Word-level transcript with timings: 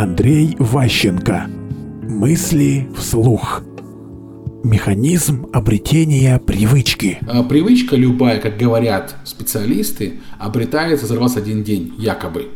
Андрей 0.00 0.56
Ващенко. 0.58 1.46
Мысли 2.08 2.88
вслух. 2.96 3.60
Механизм 4.64 5.46
обретения 5.52 6.38
привычки. 6.38 7.18
А, 7.28 7.42
привычка 7.42 7.96
любая, 7.96 8.40
как 8.40 8.56
говорят 8.56 9.14
специалисты, 9.26 10.14
обретается 10.38 11.04
за 11.04 11.16
21 11.16 11.64
день, 11.64 11.92
якобы. 11.98 12.48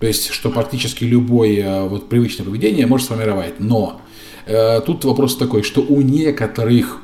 То 0.00 0.06
есть, 0.06 0.28
что 0.28 0.50
практически 0.50 1.04
любое 1.04 1.84
вот, 1.84 2.10
привычное 2.10 2.44
поведение 2.44 2.86
может 2.86 3.06
сформировать. 3.06 3.58
Но 3.58 4.02
э, 4.44 4.82
тут 4.82 5.06
вопрос 5.06 5.38
такой, 5.38 5.62
что 5.62 5.80
у 5.80 6.02
некоторых 6.02 7.00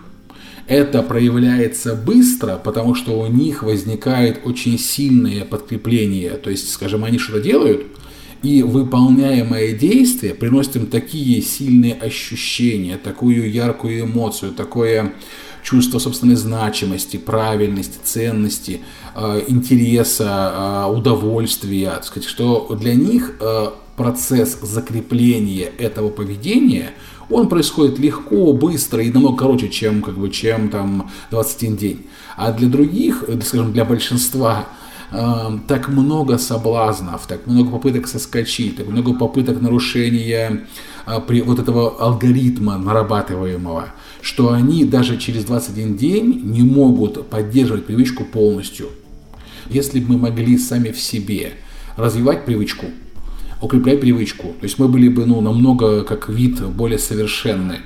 это 0.68 1.02
проявляется 1.02 1.94
быстро, 1.94 2.60
потому 2.62 2.94
что 2.94 3.18
у 3.18 3.26
них 3.26 3.62
возникает 3.62 4.42
очень 4.44 4.78
сильное 4.78 5.46
подкрепление. 5.46 6.32
То 6.32 6.50
есть, 6.50 6.70
скажем, 6.70 7.04
они 7.04 7.16
что-то 7.16 7.40
делают, 7.40 7.86
и 8.42 8.62
выполняемое 8.62 9.72
действие 9.72 10.34
приносит 10.34 10.76
им 10.76 10.86
такие 10.86 11.40
сильные 11.40 11.94
ощущения, 11.94 12.96
такую 12.96 13.50
яркую 13.50 14.02
эмоцию, 14.02 14.52
такое 14.52 15.12
чувство 15.62 15.98
собственной 15.98 16.34
значимости, 16.34 17.16
правильности, 17.16 17.98
ценности, 18.02 18.80
э, 19.14 19.44
интереса, 19.46 20.86
э, 20.88 20.92
удовольствия, 20.92 21.90
так 21.90 22.04
сказать, 22.04 22.28
что 22.28 22.76
для 22.80 22.94
них 22.94 23.36
э, 23.40 23.66
процесс 23.96 24.58
закрепления 24.60 25.70
этого 25.78 26.10
поведения, 26.10 26.90
он 27.30 27.48
происходит 27.48 27.98
легко, 27.98 28.52
быстро 28.52 29.02
и 29.02 29.10
намного 29.10 29.36
короче, 29.36 29.68
чем, 29.68 30.02
как 30.02 30.18
бы, 30.18 30.30
чем 30.30 30.68
там 30.68 31.10
21 31.30 31.76
день. 31.76 32.06
А 32.36 32.52
для 32.52 32.68
других, 32.68 33.24
скажем, 33.44 33.72
для 33.72 33.84
большинства 33.84 34.66
так 35.12 35.88
много 35.88 36.38
соблазнов, 36.38 37.26
так 37.26 37.46
много 37.46 37.70
попыток 37.70 38.08
соскочить, 38.08 38.76
так 38.76 38.88
много 38.88 39.12
попыток 39.12 39.60
нарушения 39.60 40.66
а, 41.04 41.20
при 41.20 41.42
вот 41.42 41.58
этого 41.58 42.00
алгоритма 42.00 42.78
нарабатываемого, 42.78 43.92
что 44.22 44.52
они 44.52 44.84
даже 44.84 45.18
через 45.18 45.44
21 45.44 45.96
день 45.96 46.40
не 46.44 46.62
могут 46.62 47.28
поддерживать 47.28 47.84
привычку 47.84 48.24
полностью. 48.24 48.88
Если 49.68 50.00
бы 50.00 50.14
мы 50.14 50.18
могли 50.30 50.56
сами 50.56 50.90
в 50.90 50.98
себе 50.98 51.52
развивать 51.98 52.46
привычку, 52.46 52.86
укреплять 53.60 54.00
привычку, 54.00 54.48
то 54.48 54.64
есть 54.64 54.78
мы 54.78 54.88
были 54.88 55.08
бы 55.08 55.26
ну, 55.26 55.42
намного 55.42 56.04
как 56.04 56.30
вид 56.30 56.64
более 56.68 56.98
совершенны, 56.98 57.80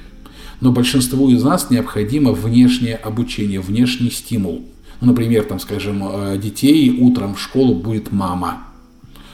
но 0.60 0.70
большинству 0.70 1.28
из 1.28 1.42
нас 1.42 1.70
необходимо 1.70 2.30
внешнее 2.30 2.94
обучение, 2.94 3.60
внешний 3.60 4.10
стимул– 4.10 4.64
ну, 5.00 5.08
например, 5.08 5.44
там, 5.44 5.58
скажем, 5.60 6.02
э, 6.04 6.38
детей 6.38 6.98
утром 7.00 7.34
в 7.34 7.40
школу 7.40 7.74
будет 7.74 8.12
мама. 8.12 8.62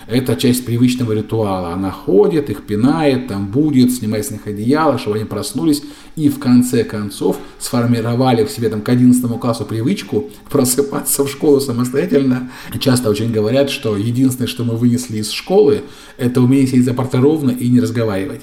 Это 0.07 0.37
часть 0.37 0.65
привычного 0.67 1.13
ритуала. 1.13 1.73
Она 1.73 1.91
ходит, 1.91 2.51
их 2.51 2.65
пинает, 2.65 3.29
там 3.29 3.47
будет, 3.47 3.93
снимает 3.93 4.27
с 4.27 4.31
них 4.31 4.47
одеяло, 4.47 4.99
чтобы 4.99 5.17
они 5.17 5.25
проснулись 5.25 5.83
и 6.17 6.29
в 6.29 6.39
конце 6.39 6.85
концов 6.85 7.39
сформировали 7.59 8.45
в 8.45 8.51
себе 8.51 8.69
там, 8.69 8.83
к 8.83 8.89
11 8.89 9.41
классу 9.41 9.65
привычку 9.65 10.31
просыпаться 10.51 11.25
в 11.25 11.31
школу 11.31 11.61
самостоятельно. 11.61 12.51
Часто 12.79 13.11
очень 13.11 13.33
говорят, 13.33 13.71
что 13.71 13.97
единственное, 13.97 14.49
что 14.49 14.65
мы 14.65 14.77
вынесли 14.77 15.19
из 15.19 15.31
школы, 15.31 15.83
это 16.19 16.41
умение 16.41 16.67
сидеть 16.67 16.85
за 16.85 16.95
партой 16.95 17.21
ровно 17.21 17.51
и 17.51 17.69
не 17.69 17.81
разговаривать. 17.81 18.43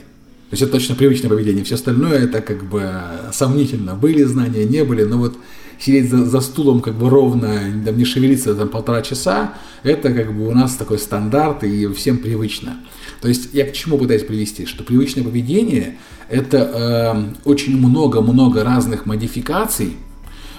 То 0.49 0.55
есть 0.55 0.63
это 0.63 0.71
точно 0.71 0.95
привычное 0.95 1.29
поведение. 1.29 1.63
Все 1.63 1.75
остальное 1.75 2.23
это 2.23 2.41
как 2.41 2.63
бы 2.63 2.91
сомнительно. 3.31 3.93
Были 3.93 4.23
знания, 4.23 4.65
не 4.65 4.83
были, 4.83 5.03
но 5.03 5.19
вот 5.19 5.37
сидеть 5.79 6.09
за, 6.09 6.25
за 6.25 6.41
стулом 6.41 6.81
как 6.81 6.95
бы 6.95 7.09
ровно, 7.09 7.81
там, 7.85 7.97
не 7.97 8.03
шевелиться 8.03 8.55
там 8.55 8.67
полтора 8.67 9.01
часа, 9.01 9.53
это 9.83 10.11
как 10.11 10.35
бы 10.35 10.47
у 10.47 10.51
нас 10.51 10.75
такой 10.75 10.97
стандарт 10.99 11.63
и 11.63 11.87
всем 11.93 12.17
привычно. 12.17 12.77
То 13.21 13.27
есть 13.27 13.53
я 13.53 13.65
к 13.65 13.73
чему 13.73 13.97
пытаюсь 13.97 14.23
привести, 14.23 14.65
что 14.65 14.83
привычное 14.83 15.23
поведение 15.23 15.97
это 16.29 16.57
э, 16.57 17.47
очень 17.47 17.77
много-много 17.77 18.63
разных 18.63 19.05
модификаций, 19.05 19.97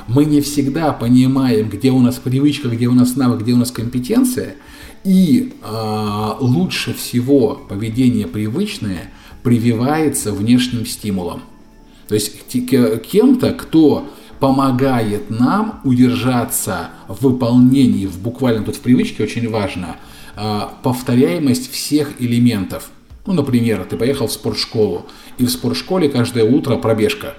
мы 0.08 0.24
не 0.24 0.40
всегда 0.40 0.92
понимаем, 0.92 1.68
где 1.68 1.90
у 1.90 2.00
нас 2.00 2.16
привычка, 2.16 2.68
где 2.68 2.86
у 2.86 2.92
нас 2.92 3.16
навык, 3.16 3.42
где 3.42 3.52
у 3.52 3.56
нас 3.56 3.70
компетенция, 3.70 4.54
и 5.04 5.52
э, 5.62 6.30
лучше 6.40 6.94
всего 6.94 7.60
поведение 7.68 8.26
привычное 8.26 9.10
прививается 9.42 10.32
внешним 10.32 10.86
стимулом. 10.86 11.42
То 12.08 12.14
есть 12.14 12.32
кем-то, 12.48 13.52
кто 13.52 14.08
помогает 14.40 15.30
нам 15.30 15.80
удержаться 15.84 16.90
в 17.08 17.22
выполнении, 17.22 18.06
в 18.06 18.18
буквально 18.18 18.64
тут 18.64 18.76
в 18.76 18.80
привычке 18.80 19.22
очень 19.22 19.48
важно, 19.48 19.96
а, 20.34 20.74
повторяемость 20.82 21.70
всех 21.70 22.20
элементов. 22.20 22.90
Ну, 23.26 23.34
например, 23.34 23.84
ты 23.84 23.96
поехал 23.96 24.26
в 24.26 24.32
спортшколу, 24.32 25.06
и 25.38 25.44
в 25.44 25.50
спортшколе 25.50 26.08
каждое 26.08 26.44
утро 26.44 26.76
пробежка. 26.76 27.34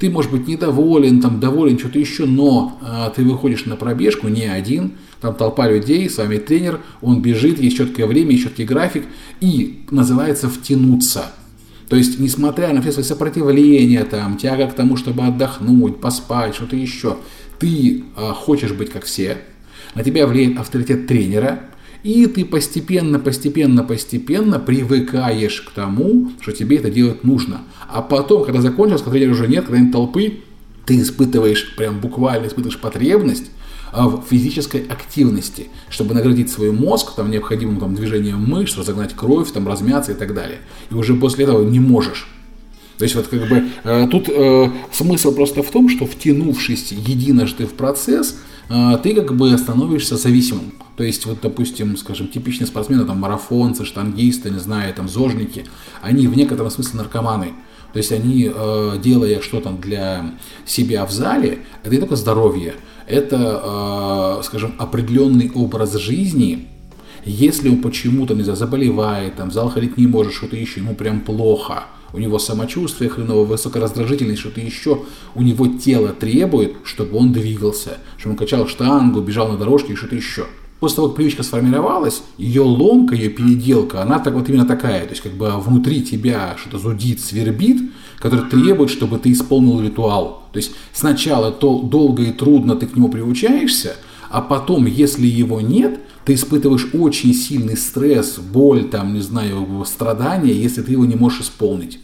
Ты, 0.00 0.08
может 0.08 0.30
быть, 0.30 0.48
недоволен, 0.48 1.20
там, 1.20 1.40
доволен, 1.40 1.78
что-то 1.78 1.98
еще, 1.98 2.24
но 2.24 2.78
а, 2.80 3.10
ты 3.10 3.22
выходишь 3.22 3.66
на 3.66 3.76
пробежку 3.76 4.28
не 4.28 4.46
один, 4.46 4.92
там 5.20 5.34
толпа 5.34 5.68
людей, 5.68 6.08
с 6.08 6.16
вами 6.16 6.38
тренер, 6.38 6.80
он 7.02 7.20
бежит, 7.20 7.60
есть 7.60 7.76
четкое 7.76 8.06
время, 8.06 8.32
есть 8.32 8.44
четкий 8.44 8.64
график, 8.64 9.04
и 9.42 9.84
называется 9.90 10.48
«втянуться». 10.48 11.32
То 11.90 11.96
есть, 11.96 12.18
несмотря 12.18 12.72
на 12.72 12.80
все 12.80 12.92
свои 12.92 13.04
сопротивления, 13.04 14.04
там, 14.04 14.38
тяга 14.38 14.68
к 14.68 14.74
тому, 14.74 14.96
чтобы 14.96 15.24
отдохнуть, 15.24 16.00
поспать, 16.00 16.54
что-то 16.54 16.76
еще, 16.76 17.18
ты 17.58 18.04
э, 18.16 18.30
хочешь 18.34 18.72
быть 18.72 18.90
как 18.90 19.04
все, 19.04 19.36
на 19.94 20.02
тебя 20.02 20.26
влияет 20.26 20.58
авторитет 20.58 21.06
тренера, 21.08 21.60
и 22.02 22.26
ты 22.26 22.44
постепенно, 22.44 23.18
постепенно, 23.18 23.84
постепенно 23.84 24.58
привыкаешь 24.58 25.60
к 25.60 25.70
тому, 25.72 26.32
что 26.40 26.52
тебе 26.52 26.76
это 26.76 26.90
делать 26.90 27.24
нужно. 27.24 27.62
А 27.88 28.02
потом, 28.02 28.44
когда 28.44 28.60
закончилось, 28.60 29.02
когда 29.02 29.18
уже 29.26 29.46
нет, 29.48 29.66
когда 29.66 29.80
нет 29.80 29.92
толпы, 29.92 30.40
ты 30.86 31.00
испытываешь, 31.00 31.76
прям 31.76 32.00
буквально 32.00 32.46
испытываешь 32.46 32.78
потребность 32.78 33.50
а, 33.92 34.08
в 34.08 34.24
физической 34.28 34.82
активности, 34.88 35.68
чтобы 35.88 36.14
наградить 36.14 36.50
свой 36.50 36.72
мозг 36.72 37.14
там, 37.14 37.30
необходимым 37.30 37.78
там, 37.78 37.94
движением 37.94 38.38
мышц, 38.44 38.76
разогнать 38.76 39.14
кровь, 39.14 39.50
там, 39.52 39.68
размяться 39.68 40.12
и 40.12 40.14
так 40.14 40.34
далее. 40.34 40.58
И 40.90 40.94
уже 40.94 41.14
после 41.14 41.44
этого 41.44 41.68
не 41.68 41.80
можешь. 41.80 42.28
То 42.98 43.04
есть 43.04 43.16
вот 43.16 43.28
как 43.28 43.48
бы 43.48 43.64
э, 43.82 44.08
тут 44.10 44.28
э, 44.28 44.70
смысл 44.92 45.34
просто 45.34 45.62
в 45.62 45.70
том, 45.70 45.88
что 45.88 46.06
втянувшись 46.06 46.92
единожды 46.92 47.66
в 47.66 47.72
процесс, 47.72 48.36
ты 49.02 49.14
как 49.14 49.36
бы 49.36 49.56
становишься 49.58 50.16
зависимым. 50.16 50.72
То 50.96 51.04
есть 51.04 51.26
вот, 51.26 51.38
допустим, 51.42 51.96
скажем, 51.96 52.28
типичные 52.28 52.66
спортсмены, 52.66 53.04
там 53.04 53.18
марафонцы, 53.18 53.84
штангисты, 53.84 54.50
не 54.50 54.58
знаю, 54.58 54.94
там 54.94 55.08
зожники, 55.08 55.64
они 56.02 56.28
в 56.28 56.36
некотором 56.36 56.70
смысле 56.70 56.98
наркоманы. 56.98 57.54
То 57.92 57.96
есть 57.96 58.12
они, 58.12 58.50
э, 58.54 58.98
делая 59.02 59.40
что-то 59.40 59.70
для 59.70 60.34
себя 60.64 61.04
в 61.06 61.10
зале, 61.10 61.60
это 61.82 61.94
не 61.94 61.98
только 61.98 62.16
здоровье, 62.16 62.74
это, 63.06 64.38
э, 64.40 64.42
скажем, 64.44 64.74
определенный 64.78 65.50
образ 65.54 65.94
жизни, 65.94 66.68
если 67.24 67.68
он 67.68 67.82
почему-то, 67.82 68.34
не 68.34 68.42
знаю, 68.42 68.56
заболевает, 68.56 69.36
там, 69.36 69.50
в 69.50 69.52
зал 69.52 69.70
ходить 69.70 69.96
не 69.96 70.06
может, 70.06 70.32
что-то 70.32 70.56
еще, 70.56 70.80
ему 70.80 70.94
прям 70.94 71.20
плохо, 71.20 71.84
у 72.12 72.18
него 72.18 72.38
самочувствие 72.38 73.10
хреново, 73.10 73.44
высокая 73.44 73.82
раздражительность, 73.82 74.40
что-то 74.40 74.60
еще, 74.60 75.02
у 75.34 75.42
него 75.42 75.66
тело 75.66 76.08
требует, 76.08 76.74
чтобы 76.84 77.16
он 77.16 77.32
двигался, 77.32 77.98
чтобы 78.16 78.34
он 78.34 78.38
качал 78.38 78.66
штангу, 78.66 79.20
бежал 79.20 79.48
на 79.48 79.56
дорожке 79.56 79.92
и 79.92 79.96
что-то 79.96 80.16
еще. 80.16 80.46
После 80.80 80.96
того, 80.96 81.08
как 81.08 81.16
привычка 81.16 81.42
сформировалась, 81.42 82.22
ее 82.38 82.62
ломка, 82.62 83.14
ее 83.14 83.28
переделка, 83.28 84.00
она 84.00 84.18
так 84.18 84.32
вот 84.32 84.48
именно 84.48 84.64
такая, 84.64 85.02
то 85.02 85.10
есть 85.10 85.20
как 85.20 85.32
бы 85.32 85.50
внутри 85.58 86.02
тебя 86.02 86.56
что-то 86.58 86.78
зудит, 86.78 87.20
свербит, 87.20 87.92
который 88.18 88.48
требует, 88.48 88.90
чтобы 88.90 89.18
ты 89.18 89.30
исполнил 89.32 89.82
ритуал. 89.82 90.44
То 90.52 90.56
есть 90.56 90.72
сначала 90.94 91.52
то 91.52 91.80
долго 91.80 92.22
и 92.22 92.32
трудно 92.32 92.76
ты 92.76 92.86
к 92.86 92.96
нему 92.96 93.10
приучаешься, 93.10 93.96
а 94.30 94.40
потом, 94.40 94.86
если 94.86 95.26
его 95.26 95.60
нет, 95.60 96.00
ты 96.24 96.34
испытываешь 96.34 96.88
очень 96.92 97.34
сильный 97.34 97.76
стресс, 97.76 98.38
боль, 98.38 98.84
там, 98.84 99.14
не 99.14 99.20
знаю, 99.20 99.84
страдания, 99.86 100.52
если 100.52 100.82
ты 100.82 100.92
его 100.92 101.04
не 101.04 101.16
можешь 101.16 101.42
исполнить. 101.42 101.98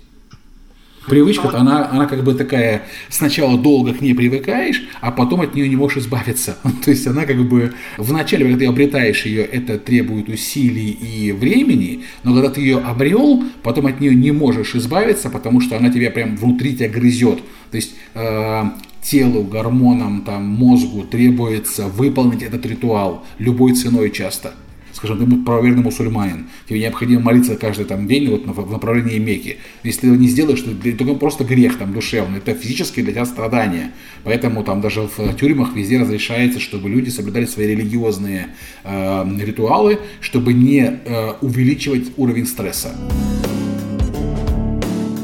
Привычка, 1.06 1.56
она, 1.56 1.88
она 1.88 2.06
как 2.06 2.24
бы 2.24 2.34
такая, 2.34 2.82
сначала 3.08 3.56
долго 3.56 3.94
к 3.94 4.00
ней 4.00 4.12
привыкаешь, 4.12 4.82
а 5.00 5.12
потом 5.12 5.40
от 5.40 5.54
нее 5.54 5.68
не 5.68 5.76
можешь 5.76 5.98
избавиться. 5.98 6.56
То 6.84 6.90
есть 6.90 7.06
она 7.06 7.26
как 7.26 7.48
бы, 7.48 7.74
вначале, 7.96 8.44
когда 8.44 8.58
ты 8.58 8.66
обретаешь 8.66 9.24
ее, 9.24 9.44
это 9.44 9.78
требует 9.78 10.28
усилий 10.28 10.90
и 10.90 11.30
времени, 11.30 12.04
но 12.24 12.34
когда 12.34 12.50
ты 12.50 12.60
ее 12.60 12.78
обрел, 12.78 13.44
потом 13.62 13.86
от 13.86 14.00
нее 14.00 14.16
не 14.16 14.32
можешь 14.32 14.74
избавиться, 14.74 15.30
потому 15.30 15.60
что 15.60 15.76
она 15.76 15.90
тебя 15.90 16.10
прям 16.10 16.36
внутри 16.36 16.74
тебя 16.74 16.88
грызет. 16.88 17.38
То 17.70 17.76
есть 17.76 17.94
э, 18.14 18.64
телу, 19.02 19.44
гормонам, 19.44 20.22
там, 20.22 20.44
мозгу 20.44 21.04
требуется 21.04 21.86
выполнить 21.86 22.42
этот 22.42 22.66
ритуал 22.66 23.24
любой 23.38 23.74
ценой 23.74 24.10
часто. 24.10 24.54
скажем, 24.96 25.18
ты 25.18 25.44
правоверный 25.44 25.82
мусульманин, 25.82 26.48
тебе 26.68 26.80
необходимо 26.80 27.20
молиться 27.20 27.54
каждый 27.56 27.84
там 27.84 28.08
день 28.08 28.30
вот 28.30 28.46
в 28.46 28.70
направлении 28.70 29.18
Мекки. 29.18 29.58
Если 29.84 30.00
ты 30.00 30.06
его 30.08 30.16
не 30.16 30.26
сделаешь, 30.26 30.60
то 30.62 30.70
это 30.70 31.04
просто 31.14 31.44
грех 31.44 31.78
там 31.78 31.92
душевный, 31.92 32.38
это 32.38 32.54
физически 32.54 33.02
для 33.02 33.12
тебя 33.12 33.26
страдания. 33.26 33.92
Поэтому 34.24 34.64
там 34.64 34.80
даже 34.80 35.02
в 35.02 35.34
тюрьмах 35.34 35.76
везде 35.76 35.98
разрешается, 36.00 36.60
чтобы 36.60 36.88
люди 36.88 37.10
соблюдали 37.10 37.44
свои 37.44 37.66
религиозные 37.66 38.48
э, 38.84 39.24
ритуалы, 39.40 39.98
чтобы 40.20 40.54
не 40.54 40.80
э, 40.80 41.32
увеличивать 41.42 42.12
уровень 42.16 42.46
стресса. 42.46 42.94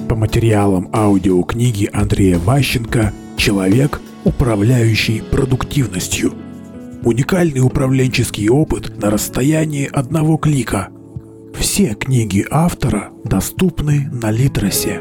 По 0.09 0.15
материалам 0.15 0.91
аудиокниги 0.93 1.89
Андрея 1.91 2.39
Ващенко 2.39 3.15
«Человек, 3.37 4.01
управляющий 4.25 5.21
продуктивностью». 5.21 6.33
Уникальный 7.05 7.61
управленческий 7.61 8.49
опыт 8.49 8.97
на 9.03 9.11
расстоянии 9.11 9.89
одного 9.91 10.37
клика. 10.37 10.89
Все 11.59 11.95
книги 11.95 12.47
автора 12.51 13.11
доступны 13.25 14.09
на 14.13 14.31
Литресе. 14.31 15.01